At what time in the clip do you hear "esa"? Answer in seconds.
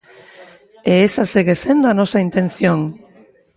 1.07-1.23